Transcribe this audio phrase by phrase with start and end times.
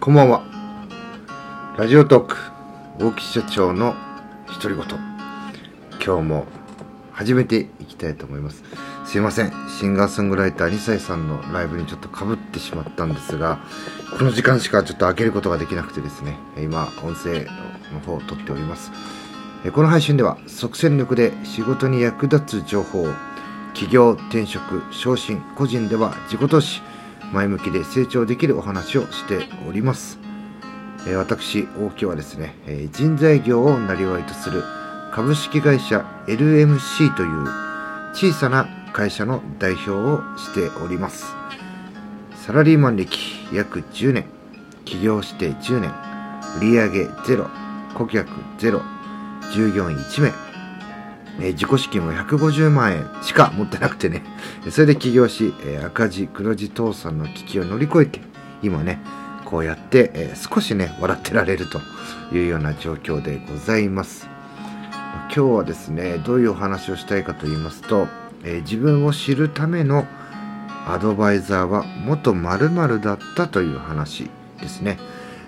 [0.00, 0.42] こんばんは。
[1.76, 2.38] ラジオトーク、
[2.98, 3.94] 大木社長の
[4.62, 4.86] 独り言。
[6.02, 6.46] 今日も
[7.12, 8.64] 始めていきたいと思います。
[9.04, 9.52] すいません。
[9.68, 13.60] シンガーソングライター2歳さんのライブにちょっと被ってしまったんですが、
[14.16, 17.46] この時間しかちょっと開けることができなくてですね、今、音声
[17.92, 18.92] の方を撮っております。
[19.70, 23.08] この配信では即戦力で仕事に役立つ情報を
[23.74, 26.80] 企業転職昇進個人では自己投資
[27.32, 30.18] 前向きで成長できるお話をしております、
[31.06, 34.62] え私大木はですね、え人材業をなりわいとする
[35.12, 37.48] 株式会社 LMC という
[38.14, 41.26] 小さな会社の代表をしております。
[42.46, 43.18] サラリーマン歴
[43.52, 44.24] 約10年
[44.84, 45.92] 起業して10年
[46.60, 47.48] 売上ゼロ。
[47.94, 48.28] 顧客
[48.58, 48.82] ゼロ。
[49.52, 50.32] 従業員1名、
[51.38, 54.22] え自己資金も150万円しか持ってなくてね、
[54.70, 58.20] それで起業し、え赤字、黒字倒産の危機を乗り越えて、
[58.62, 59.00] 今ね、
[59.44, 61.80] こうやって、え少しね、笑ってられると
[62.34, 64.28] いうような状況でございます。
[65.34, 68.08] 今日はですね、どういうお話をしたいかと言いますと、
[68.44, 70.06] え自分を知るための
[70.86, 74.98] アドバイザーは元〇〇だったという話ですね。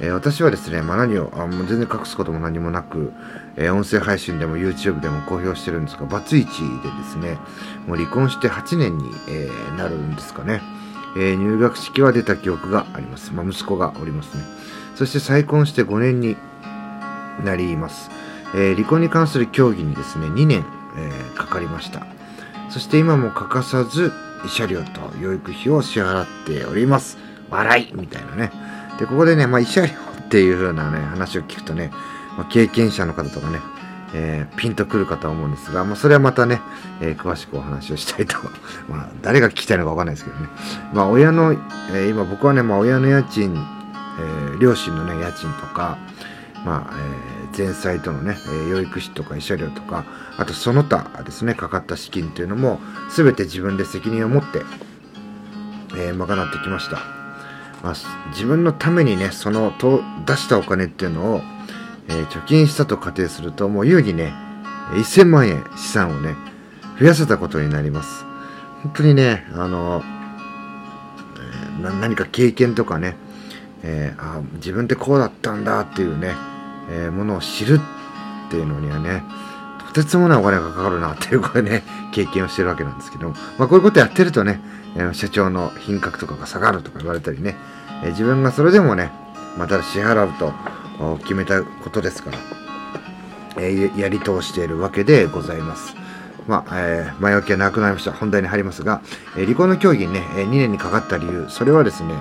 [0.00, 3.12] えー私はですね、まあ、何をあもう全然隠すことも何もなく、
[3.56, 7.38] えー音声配信でも YouTube でも公表してるんですが、バツイチでですね、
[7.86, 10.62] もう離婚して8年に、えーなるんですかね、
[11.16, 13.32] え入学式は出た記憶があります。
[13.32, 14.42] まあ、息子がおりますね。
[14.96, 16.36] そして再婚して5年に
[17.44, 18.10] なります。
[18.56, 20.64] え離婚に関する協議にですね、2年、
[20.96, 22.06] えーかかりました。
[22.70, 24.12] そして今も欠かさず、
[24.44, 27.18] 慰謝料と養育費を支払っております。
[27.50, 28.50] 笑いみたいなね。
[28.98, 29.92] で、ここでね、まあ、慰謝料
[30.24, 31.90] っていう風なね、話を聞くとね、
[32.36, 33.60] まあ、経験者の方とかね、
[34.14, 36.60] えーピンとくるかと思うんですが、まあ、それはまたね、
[37.00, 38.36] えー詳しくお話をしたいと。
[38.88, 40.48] まあ、誰が聞きたいのかわかんないですけどね。
[40.92, 43.54] まあ、親の、えー今僕はね、まあ、親の家賃、
[44.20, 45.98] えー両親のね、家賃とか、
[46.64, 50.04] まあ、えー前妻とのね、えー養育費とか慰謝料とか、
[50.38, 52.80] あとその他ですね、かかった資金っていうのも、
[53.10, 54.62] すべて自分で責任を持って、
[55.96, 57.13] えー賄ってきました。
[57.84, 57.94] まあ、
[58.30, 61.42] 自分のためにね、そのと出したお金っていうのを、
[62.08, 64.32] えー貯金したと仮定すると、もう優にね、
[64.92, 66.34] 1000万円資産をね、
[66.98, 68.24] 増やせたことになります。
[68.82, 70.02] 本当にね、あの、
[71.36, 73.16] えー何か経験とかね、
[73.82, 76.34] えーあ自分ってこうだったんだっていうね、
[76.90, 77.80] えーものを知る
[78.48, 79.22] っていうのにはね、
[79.88, 84.60] とてつもないお金がかかるなっていうこれね、経験をしてるわけなんですけども、まあこういうことやってるとね、
[85.12, 87.56] 社長の品格とかが下がるとか言われたりね、
[88.10, 89.10] 自分がそれでもね、
[89.58, 90.52] また支払うと
[91.22, 92.38] 決めたことですから、
[93.58, 95.94] えやり通しているわけでございます。
[96.46, 98.12] まあ、えー前置きはなくなりました。
[98.12, 99.00] 本題に入りますが、
[99.36, 102.14] えー離婚の協議にね、え2年にかかった理由、それはですね、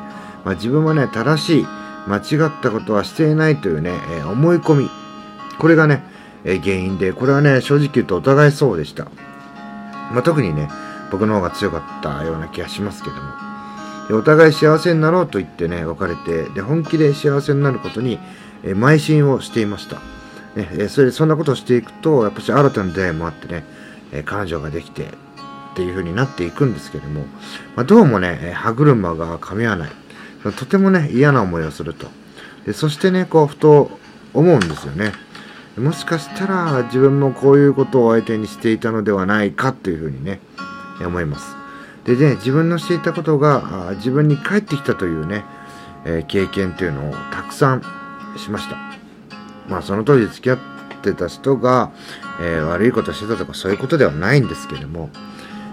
[0.45, 1.67] まあ、自分はね、正しい、
[2.07, 4.89] 間違ったことはしていないというね、えー思い込み、
[5.59, 6.03] これがね、
[6.43, 9.05] えー原因で、これはね、正直言うとお互いそうでした。
[10.11, 10.69] まあ、特にね、
[11.13, 13.21] 僕の方が強かったような気がしますけども。
[14.17, 18.19] お互い幸せになろうと言ってね、別れて、で、本気で幸せになることに、
[18.63, 19.97] えー邁進をしていました。
[20.55, 23.63] ね、えそれでそんなことをしていくと、やっぱり新たな出会いもあってね、
[24.11, 27.25] え彼女ができて、っていう風になっていくんですけども、
[27.75, 29.91] まあ、どうもね、歯車が噛み合わない。
[30.57, 32.07] とてもね、嫌な思いをすると。
[32.65, 33.91] でそしてね、こう、ふと
[34.33, 35.13] 思うんですよね。
[35.77, 40.39] もしかしたら自分もこういうことを相手にしていたのではないかというふうにね、
[41.01, 41.55] 思います。
[42.05, 45.45] でね、自分のしていたことが自分に返ってきたというね、
[46.05, 47.81] え経験というのをたくさん
[48.37, 48.75] しました。
[49.69, 50.57] まあその当時付き合っ
[51.01, 51.91] てた人が、
[52.41, 55.09] え悪いことしてたとかそういうことではないんですけども、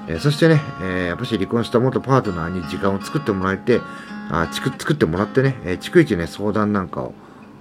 [0.07, 3.81] えそしてね、えやっぱし離婚した元パートナーに時間を作ってもらえて、
[4.31, 7.03] あちく作ってもらってね、え逐一ね、相談なんか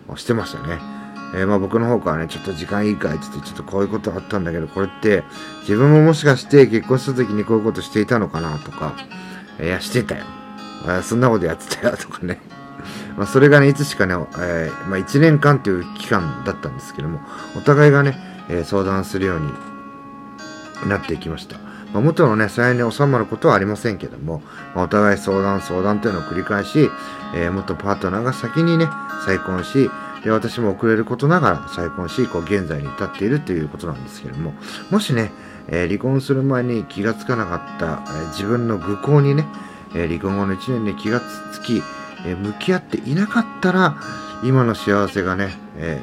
[0.08, 0.99] をしてましたね。
[1.36, 5.24] えーまあ僕の方からね、ちょっと時間いいかいって言って、ちょっとこういうことあったんだけど、これって、
[5.62, 8.94] 自分ももしかして結婚した時にこういうことしていたのかなとか、
[9.62, 10.24] いや、してたよ。
[10.88, 12.42] あそんなことやってたよとかね。
[13.18, 17.22] まあそれがね、いつしかね、えーまあ1年間という期間だったんですけども、
[17.58, 18.18] お互いがね、
[18.50, 21.58] えー相談するようになっていきました。
[21.94, 24.44] まあ、元のね、さやに収まることはありませんけども、
[24.76, 26.90] まあ、お互い相談相談というのを繰り返し、
[27.36, 28.88] えー元パートナーが先にね、
[29.26, 29.90] 再婚し、
[30.24, 34.54] で、私も遅れることながら再婚し、こう、現在に至っているということなんですけれども、
[34.92, 35.32] もしね、
[35.68, 39.46] えー離婚する前に気がつかなかった、えー自分の愚行にね、
[39.96, 41.22] えー離婚後の1年で気が
[41.54, 41.82] つき、
[42.26, 43.98] えー向き合っていなかったら、
[44.44, 46.02] 今の幸せがね、え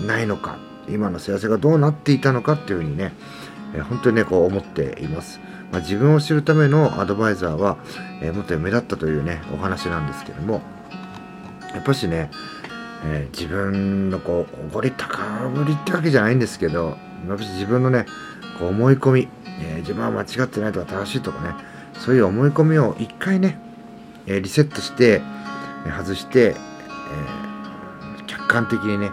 [0.00, 0.58] ーないのか、
[0.88, 3.12] 今の幸せがどうなっていたのかっていうふうにね、
[3.74, 5.40] えー本当にね、こう思っています。
[5.72, 7.78] まあ、自分を知るためのアドバイザーは、
[8.20, 10.60] えーもっと目立ったというね、お話なんですけども、
[11.74, 12.30] やっぱしね、
[13.04, 16.96] えー、自分のこうおごり高ぶりってわけじゃないんですけど
[17.28, 18.06] やっぱし自分のね
[18.58, 19.28] こう思い込み、
[19.60, 21.54] えー、自分は間違ってないとか正しいとかね
[21.98, 23.58] そういう思い込みを一回ね、
[24.26, 25.20] えリセットして
[25.84, 29.10] 外して、え客観的にね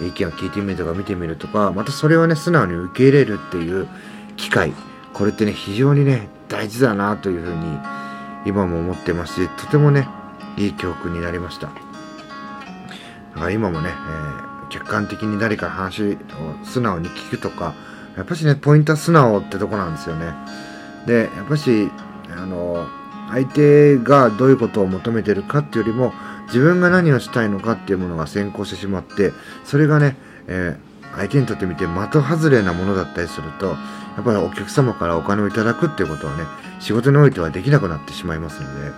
[0.00, 3.86] 意見を聞いてみるとか見てみるとかまたそれをね素直に受け入れるっていう
[4.36, 4.72] 機会
[5.12, 7.78] これってね非常にね大事だなというふうに
[8.46, 10.08] 今も思ってますしとてもね
[10.56, 11.91] いい教訓になりました。
[13.34, 16.16] だから今もね、えー、客観的に誰か話を
[16.64, 17.74] 素直に聞くとか
[18.16, 20.32] やっぱしねポイントは素直ってとこなんですよね。
[21.06, 21.90] でやっぱし
[22.30, 22.86] あの
[23.30, 26.12] 相手がどういうことを求めてるかっていうよりも
[26.46, 29.32] 自分が何をしたいのかっていうものが先行してしまって
[29.64, 30.16] それがね、
[30.48, 33.74] えー、相手にとってみて的外れなものだったりすると
[34.16, 36.44] やっぱりお客様からお金をいただくっていうことはね
[36.80, 38.92] 仕事においてはできなくなってしまいますので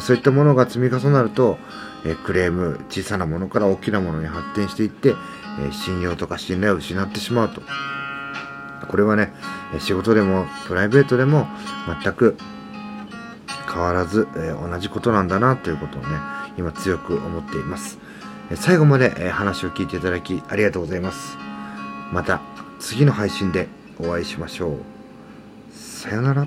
[0.00, 1.58] そういったものが積み重なると、
[2.04, 5.14] え、クレーム小さなものから大きなものに発展していって、
[5.60, 7.62] え、信用とか信頼を失ってしまうと
[8.88, 9.32] これはね
[9.80, 11.46] 仕事でもプライベートでも
[12.02, 12.36] 全く
[13.72, 16.08] 変わらず、え、同じことなんだなということをね
[16.56, 17.98] 今強く思っています。
[18.54, 21.36] 最後まで話を聞いていただきありがとうございます。
[22.12, 22.40] また
[22.80, 23.68] 次の配信で
[24.00, 24.78] お会いしましょう。
[25.72, 26.46] さよなら。